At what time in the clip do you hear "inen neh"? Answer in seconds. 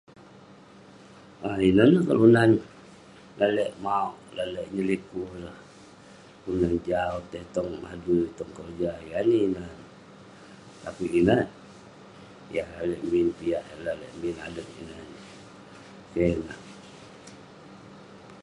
1.69-2.03